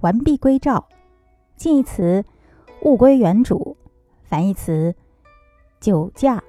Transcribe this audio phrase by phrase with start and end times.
[0.00, 0.88] 完璧归赵。
[1.56, 2.24] 近义词
[2.82, 3.76] 物归原主，
[4.22, 4.94] 反义词
[5.80, 6.42] 久驾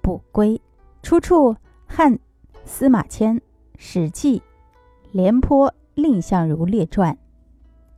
[0.00, 0.60] 不归。
[1.02, 2.18] 出处汉
[2.64, 3.36] 司马迁
[3.76, 4.38] 《史记·
[5.10, 7.12] 廉颇蔺相如列传》，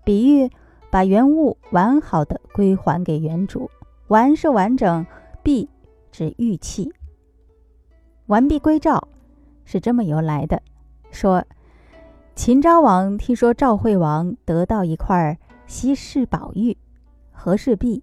[0.03, 0.51] 比喻
[0.91, 3.71] 把原物完好的归还给原主。
[4.09, 5.05] 完是完整，
[5.43, 5.69] 璧
[6.11, 6.93] 指玉器。
[8.27, 9.09] 完璧归赵
[9.65, 10.63] 是这么由来的。
[11.11, 11.45] 说
[12.37, 16.77] 秦昭王听说赵惠王得到一块稀世宝玉
[17.33, 18.03] 和氏璧，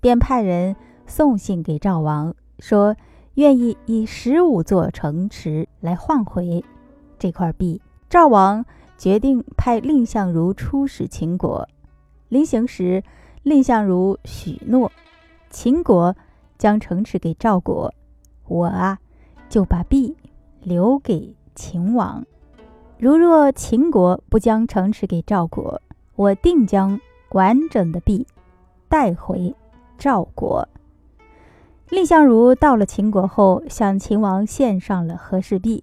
[0.00, 2.94] 便派人送信给赵王，说
[3.34, 6.64] 愿意以十五座城池来换回
[7.18, 7.82] 这块璧。
[8.08, 8.64] 赵王
[8.96, 11.68] 决定派蔺相如出使秦国。
[12.28, 13.02] 临行时，
[13.42, 14.92] 蔺相如许诺，
[15.50, 16.14] 秦国
[16.56, 17.92] 将城池给赵国，
[18.46, 19.00] 我啊。
[19.48, 20.16] 就把璧
[20.62, 22.24] 留给秦王。
[23.02, 25.82] 如若秦国不将城池给赵国，
[26.14, 28.28] 我定将完整的璧
[28.88, 29.56] 带回
[29.98, 30.68] 赵国。
[31.88, 35.82] 蔺相如到了秦国后，向秦王献上了和氏璧。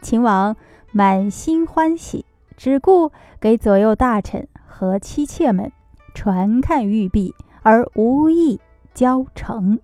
[0.00, 0.56] 秦王
[0.90, 2.24] 满心欢喜，
[2.56, 5.70] 只顾给左右大臣和妻妾们
[6.14, 8.58] 传看玉璧，而无意
[8.94, 9.78] 交城。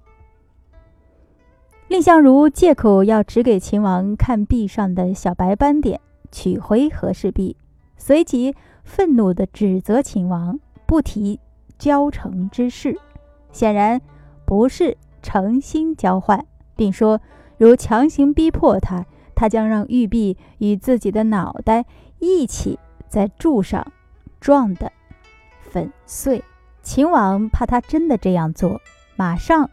[1.89, 6.01] 蔺相如借口要只给秦王看璧上的小白斑点，
[6.31, 7.57] 取回和氏璧，
[7.97, 11.39] 随即愤怒地指责秦王不提
[11.79, 12.99] 交城之事，
[13.53, 14.01] 显然
[14.45, 17.21] 不是诚心交换，并说
[17.59, 21.85] 如强行逼迫他，他将让玉璧与自己的脑袋
[22.19, 22.79] 一起
[23.09, 23.93] 在柱上
[24.41, 24.91] 撞得
[25.61, 26.43] 粉碎。
[26.83, 28.81] 秦王怕他真的这样做，
[29.17, 29.71] 马上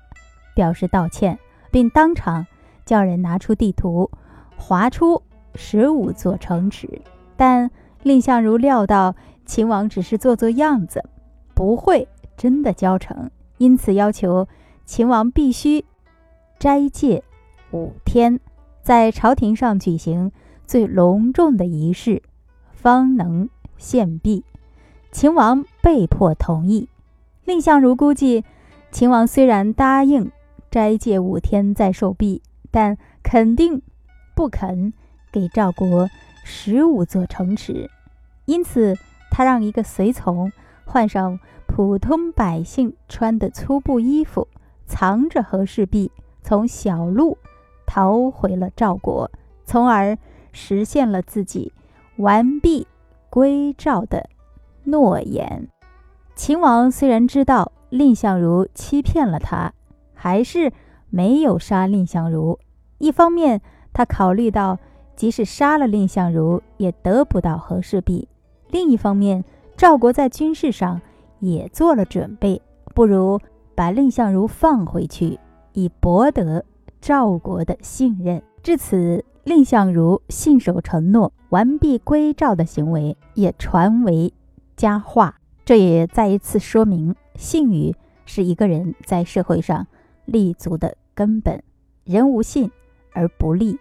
[0.54, 1.40] 表示道歉。
[1.70, 2.48] 并当场
[2.86, 4.10] 叫人拿出地图，
[4.56, 5.22] 划出
[5.58, 7.02] 十五座城池。
[7.36, 7.70] 但
[8.04, 11.04] 蔺相如料到秦王只是做做样子，
[11.54, 14.48] 不会真的交城，因此要求
[14.86, 15.84] 秦王必须
[16.58, 17.24] 斋戒
[17.72, 18.40] 五天，
[18.82, 20.32] 在朝廷上举行
[20.66, 22.22] 最隆重的仪式，
[22.72, 24.46] 方能献璧。
[25.12, 26.88] 秦王被迫同意。
[27.46, 28.46] 蔺相如估计，
[28.92, 30.32] 秦王虽然答应。
[30.70, 33.82] 斋戒五天再受币，但肯定
[34.36, 34.92] 不肯
[35.38, 36.10] 给赵国
[36.44, 37.90] 十五座城池，
[38.46, 38.96] 因此
[39.30, 40.52] 他让一个随从
[40.84, 44.48] 换上普通百姓穿的粗布衣服，
[44.88, 46.12] 藏着和氏璧，
[46.42, 47.38] 从小路
[47.86, 49.30] 逃回了赵国，
[49.64, 50.18] 从而
[50.52, 51.72] 实现了自己
[52.16, 52.88] 完璧
[53.30, 54.28] 归赵的
[54.86, 55.68] 诺言。
[56.36, 59.72] 秦王虽然知道蔺相如欺骗了他。
[60.20, 60.74] 还是
[61.12, 62.58] 没有杀蔺相如。
[62.98, 63.62] 一方面，
[63.94, 64.80] 他考虑到
[65.18, 68.26] 即使杀了蔺相如，也得不到和氏璧；
[68.70, 69.44] 另一方面，
[69.76, 71.02] 赵国在军事上
[71.40, 72.62] 也做了准备，
[72.96, 73.38] 不如
[73.76, 75.38] 把蔺相如放回去，
[75.74, 76.64] 以博得
[77.02, 78.42] 赵国的信任。
[78.62, 84.32] 至此，蔺相如信守承诺、完璧归赵的行为也传为
[84.76, 85.36] 佳话。
[85.66, 87.94] 这也再一次说明，信誉
[88.26, 89.88] 是一个人在社会上。
[90.26, 91.64] 立足的根本，
[92.04, 92.70] 人无信
[93.14, 93.80] 而不立。